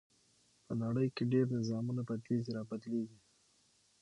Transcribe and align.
په 0.65 0.73
نړۍ 0.83 1.07
کې 1.15 1.23
ډېر 1.33 1.45
نظامونه 1.57 2.01
بدليږي 2.09 2.51
را 2.57 2.63
بدلېږي. 2.69 3.19